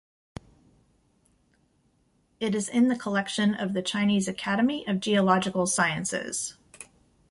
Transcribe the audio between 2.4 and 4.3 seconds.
is in the collection of the Chinese